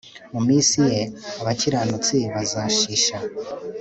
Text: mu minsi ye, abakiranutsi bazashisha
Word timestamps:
mu 0.33 0.41
minsi 0.47 0.77
ye, 0.91 1.01
abakiranutsi 1.41 2.17
bazashisha 2.33 3.17